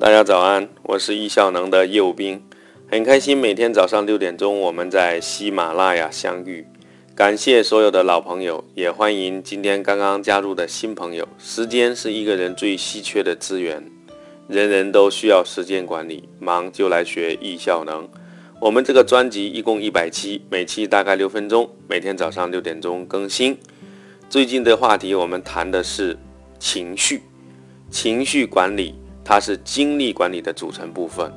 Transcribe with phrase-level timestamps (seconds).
[0.00, 2.42] 大家早安，我是易效能的业务兵，
[2.90, 6.66] 很开心每天早上六点钟我们在喜马拉雅相遇。
[7.14, 11.28] 感谢所有的老朋友，也欢迎今天刚刚加入的新朋友。
[11.38, 13.84] 时间是一个人最稀缺的资源，
[14.48, 18.08] 人人都需要时间管理，忙就来学易效能。
[18.58, 23.54] 我们这个专辑一共一百期，每期大概六分钟，每天早上六点钟更新。
[24.30, 26.16] 最近的话题我们谈的是
[26.58, 27.20] 情绪，
[27.90, 28.94] 情绪管理。
[29.30, 31.32] 它是精力管理的组成部分。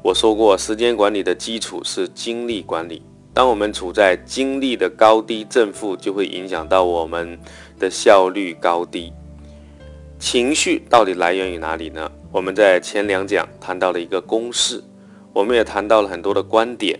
[0.00, 3.02] 我说过，时间管理的基础是精力管理。
[3.34, 7.38] 当我们处在精力的高低正负，就会影响到我们
[7.78, 9.12] 的效率高低。
[10.18, 12.10] 情绪到底来源于哪里呢？
[12.32, 14.82] 我们在前两讲谈到了一个公式，
[15.34, 16.98] 我们也谈到了很多的观点。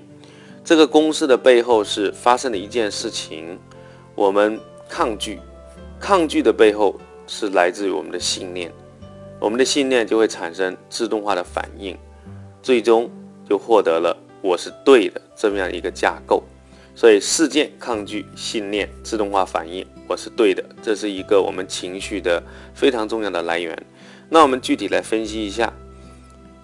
[0.63, 3.59] 这个公式的背后是发生了一件事情，
[4.15, 5.41] 我们抗拒，
[5.99, 8.71] 抗拒的背后是来自于我们的信念。
[9.41, 11.97] 我们的信念就会产生自动化的反应，
[12.63, 13.11] 最终
[13.49, 16.43] 就获得了“我是对的”这么样一个架构。
[16.97, 22.41] 所以，事件、抗拒、信念、自动化反应，我是对的，这是一个我们情绪的
[22.73, 23.77] 非常重要的来源。
[24.29, 25.73] 那我们具体来分析一下，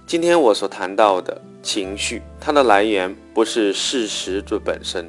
[0.07, 5.09] 今天我所谈到的情绪，它的来源不是事实这本身，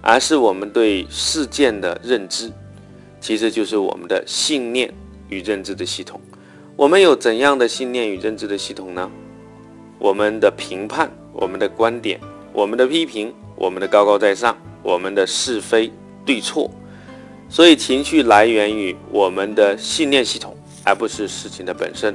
[0.00, 2.50] 而是我们对事件的认知，
[3.20, 4.94] 其实就是我们的信念
[5.28, 6.20] 与认知的系统。
[6.76, 9.10] 我们有怎样的信念与认知的系统呢？
[9.98, 12.20] 我们的评判、我们的观点、
[12.52, 15.90] 我们的批评、我们的高高在上、我们的是非
[16.26, 16.70] 对错，
[17.48, 20.54] 所以情绪来源于我们的信念系统，
[20.84, 22.14] 而不是事情的本身。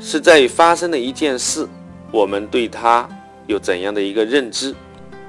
[0.00, 1.64] 是在于发生的一件事，
[2.10, 3.08] 我们对它
[3.46, 4.74] 有怎样的一个认知？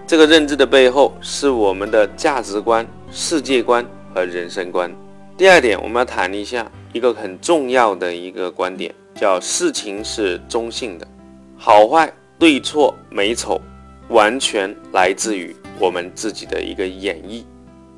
[0.08, 3.86] 这个认知的背后是我们的价值观、世界观
[4.16, 4.92] 和人生观。
[5.38, 6.66] 第二点，我们要谈一下。
[6.98, 11.08] 一个很重要的一个观点，叫事情是中性的，
[11.56, 13.62] 好坏、对错、美丑，
[14.10, 17.44] 完全来自于我们自己的一个演绎。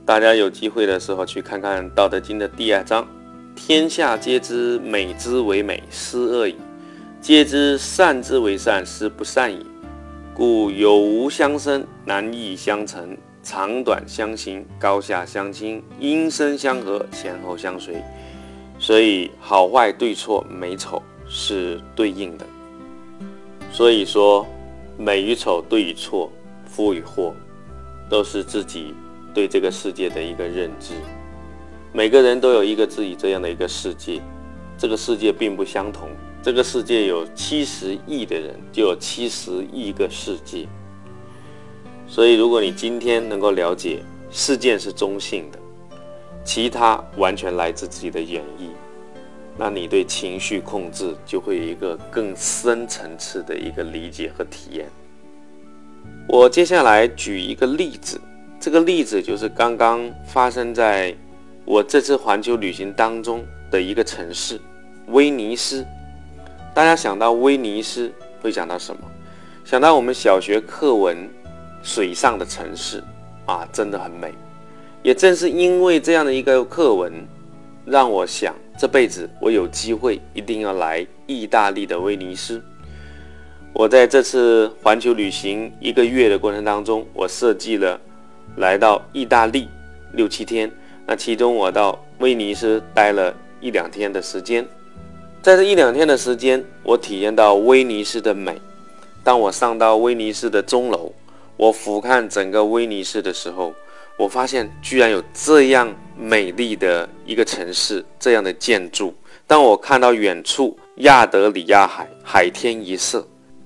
[0.05, 3.07] 大家有机会的时候去看看《道德经》的第二章
[3.55, 6.55] ：“天下皆知美之为美，斯恶已；
[7.21, 9.65] 皆知善之为善，斯不善已。
[10.33, 17.95] 故有无相生，难易相成，长短相形，高下相倾，音声相和，前后相随。”
[18.79, 22.45] 所以好坏对错美丑是对应的，
[23.73, 24.47] 所以说
[24.97, 26.31] 美与丑对与错
[26.65, 27.35] 福与祸，
[28.09, 28.93] 都是自己
[29.33, 30.93] 对这个世界的一个认知。
[31.91, 34.21] 每个人都有一个自己这样的一个世界，
[34.77, 36.09] 这个世界并不相同。
[36.41, 40.65] 这个世界有七十亿的人，就有七十亿个世界。
[42.07, 44.01] 所以如果你今天能够了解
[44.31, 45.59] 事件是中性的。
[46.51, 48.69] 其他完全来自自己的演绎，
[49.55, 54.87] 那你对情绪控制就会有一个更深层次的一个理解和体验。
[56.27, 58.19] 我接下来举一个例子，
[58.59, 61.15] 这个例子就是刚刚发生在
[61.65, 64.59] 我这次环球旅行当中的一个城市——
[65.09, 65.85] 威尼斯。
[66.73, 68.11] 大家想到威尼斯
[68.41, 69.01] 会想到什么？
[69.63, 71.29] 想到我们小学课文
[71.83, 73.03] “水上的城市”
[73.45, 74.33] 啊，真的很美。
[75.01, 77.25] 也正是因为这样的一个课文，
[77.85, 82.61] 让我想这辈子我有机会一定要来意大利的威尼斯。
[83.71, 87.97] 我在这次环球旅行一个月的过程当中，我设计了
[88.57, 89.69] 来到意大利
[90.11, 90.69] 六七天。
[91.05, 94.67] 那其中我到威尼斯待了一两天的时间，
[95.41, 98.59] 在这一两天的时间，我体验到威尼斯的美。
[99.23, 101.13] 当我上到威尼斯的钟楼，
[101.55, 103.73] 我俯瞰整个威尼斯的时候。
[104.19, 109.13] 我发现居然有这样美丽的一个城市，这样的建筑。
[109.47, 113.21] 当我看到远处亚德里亚海，海天一色；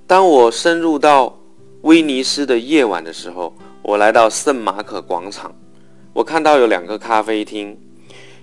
[0.05, 1.35] 当我深入到
[1.81, 5.51] 威尼斯的夜晚的时候，我来到圣马可广场，
[6.13, 7.75] 我看到有两个咖啡厅，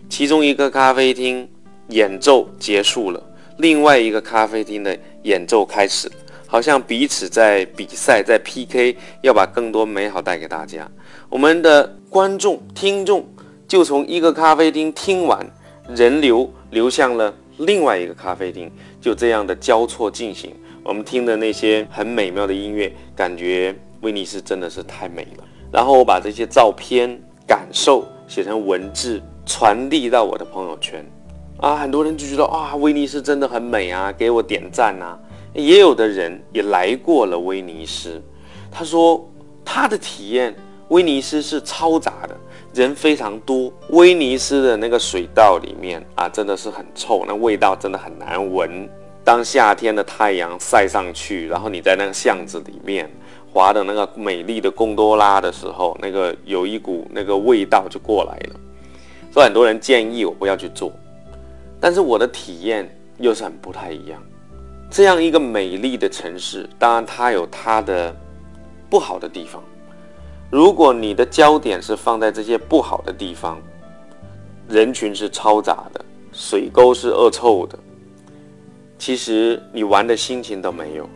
[0.09, 1.49] 其中一个咖啡厅
[1.91, 3.23] 演奏结束了，
[3.59, 6.11] 另外一个咖啡厅的演奏开始，
[6.51, 10.91] 好像彼此在比赛，在 PK，要把更多美好带给大家。
[11.29, 13.25] 我们的观众、听众
[13.69, 15.47] 就从一个咖啡厅听完，
[15.95, 18.69] 人流流向了另外一个咖啡厅，
[19.01, 20.53] 就这样的交错进行。
[20.83, 25.45] 我们听的那些很美妙的音乐，感觉威尼斯真的是太美了。
[25.71, 27.17] 然后我把这些照片、
[27.47, 31.09] 感受写成文字，传递到我的朋友圈。
[31.59, 35.17] 啊，很多人就觉得啊，威尼斯真的很美啊，给我点赞啊。
[35.53, 38.23] 也有的人也来过了威尼斯，
[38.71, 39.29] 他说
[39.65, 40.55] 他的体验。
[40.89, 42.37] 威尼斯是嘈杂的，
[42.75, 43.73] 人非常多。
[43.91, 48.91] 威尼斯的那个水道里面啊，真的是很臭，那味道真的很难闻。
[49.23, 53.09] 当夏天的太阳晒上去，然后你在那个巷子里面
[53.53, 58.61] 划的那个美丽的贡多拉的时候，那个有一股那个味道就过来了。
[59.31, 60.93] 所以很多人建议我不要去做，
[61.79, 64.21] 但是我的体验又是很不太一样。
[64.91, 68.15] 这样一个美丽的城市，当然它有它的
[68.91, 69.63] 不好的地方。
[70.51, 73.61] 如果你的焦点是放在这些不好的地方，
[74.69, 77.79] 人群是嘈杂的，水沟是恶臭的，
[78.99, 81.09] 其实你玩的心情都没有。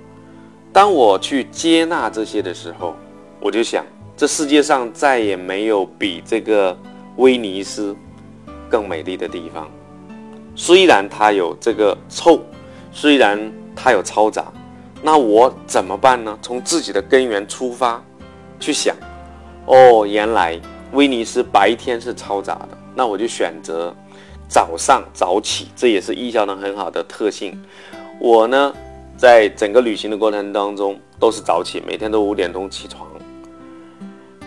[0.73, 2.95] 当我去接纳这些的时候，
[3.41, 3.85] 我就想，
[4.17, 6.77] 这世界上再也没有比这个
[7.17, 7.95] 威尼斯
[8.69, 9.69] 更美丽的地方。
[10.55, 12.41] 虽然它有这个臭，
[12.93, 14.53] 虽然它有嘈杂，
[15.03, 16.39] 那我怎么办呢？
[16.41, 18.03] 从自己的根源出发，
[18.59, 18.97] 去想。
[19.67, 20.61] 哦，原来
[20.93, 23.95] 威尼斯白天是嘈杂的，那我就选择
[24.49, 27.59] 早上早起，这也是艺效能很好的特性。
[28.19, 28.73] 我呢，
[29.17, 33.09] 在整个旅行的过程当中都是早起，每天都五点钟起床。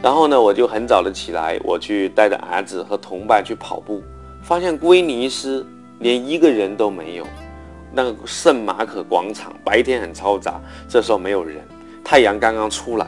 [0.01, 4.03] 然后呢，我就很早的起来，我去带着儿子和同伴去跑步，
[4.43, 5.65] 发现威尼斯
[5.99, 7.25] 连一个人都没有。
[7.97, 11.57] 那个圣马可广场白天很嘈杂，这时候没有人，
[12.03, 13.07] 太阳刚刚出来。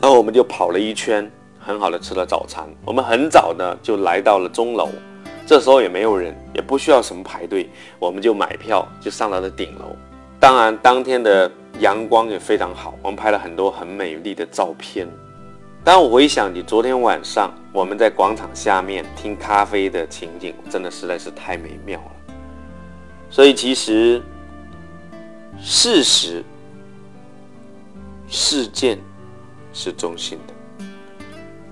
[0.00, 2.64] 然后我们就跑了一圈，很好的吃了早餐。
[2.84, 4.88] 我们很早的就来到了钟楼，
[5.44, 7.68] 这时候也没有人，也不需要什么排队，
[7.98, 9.96] 我们就买票就上到了顶楼。
[10.38, 11.50] 当然，当天的
[11.80, 15.08] 阳光也非常好，我们拍了很多很美丽的照片。
[15.82, 22.12] 当我回想起昨天晚上我们在广场下面听咖啡的情景，真的实在是太美妙了。
[23.32, 24.22] 所以，其实
[25.60, 26.44] 事实、
[28.28, 28.96] 事件。
[29.74, 30.84] 是中性的，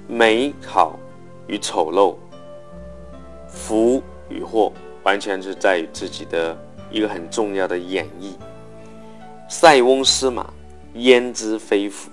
[0.09, 0.99] 美好
[1.47, 2.17] 与丑陋，
[3.47, 4.73] 福与祸，
[5.03, 6.57] 完全是在于自己的
[6.91, 8.33] 一个很重要的演绎。
[9.51, 10.51] 塞翁失马，
[10.95, 12.11] 焉知非福？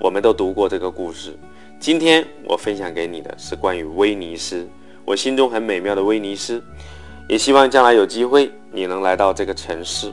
[0.00, 1.36] 我们都读过这个故事。
[1.80, 4.64] 今天我分享给你的是关于威尼斯，
[5.04, 6.62] 我心中很美妙的威尼斯，
[7.28, 10.12] 也希望将来有机会你能来到这个城市。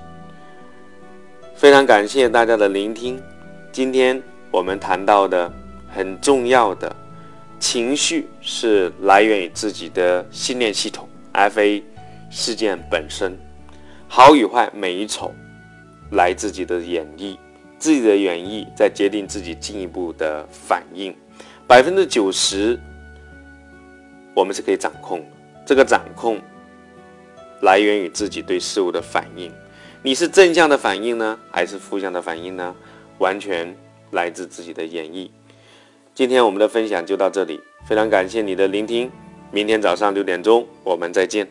[1.55, 3.21] 非常感谢大家的聆听，
[3.71, 4.21] 今天。
[4.51, 5.49] 我们谈到的
[5.87, 6.93] 很重要的
[7.57, 11.81] 情绪是来源于自己的信念系统，F.A.
[12.29, 13.33] 事件本身，
[14.09, 15.33] 好与坏、美与丑，
[16.09, 17.37] 来自己的演绎，
[17.79, 21.15] 自己的演绎再决定自己进一步的反应。
[21.65, 22.77] 百分之九十，
[24.35, 25.25] 我们是可以掌控的。
[25.65, 26.37] 这个掌控
[27.61, 29.51] 来源于自己对事物的反应。
[30.03, 32.75] 你是正向的反应呢，还是负向的反应呢？
[33.17, 33.75] 完全。
[34.11, 35.29] 来自自己的演绎。
[36.13, 39.09] 今天我们的分享就到这里，非常感谢你的聆听。
[39.51, 41.47] 明天早上六点钟，我们再见。